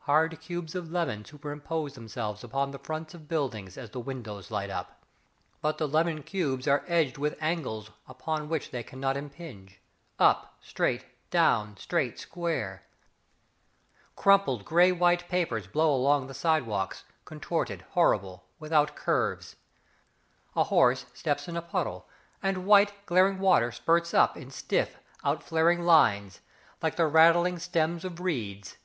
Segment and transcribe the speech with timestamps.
[0.00, 4.70] Hard cubes of lemon Superimpose themselves upon the fronts of buildings As the windows light
[4.70, 5.04] up.
[5.60, 9.82] But the lemon cubes are edged with angles Upon which they cannot impinge.
[10.18, 12.86] Up, straight, down, straight square.
[14.16, 19.56] Crumpled grey white papers Blow along the side walks, Contorted, horrible, Without curves.
[20.56, 22.08] A horse steps in a puddle,
[22.42, 26.40] And white, glaring water spurts up In stiff, outflaring lines,
[26.80, 28.78] Like the rattling stems of reeds.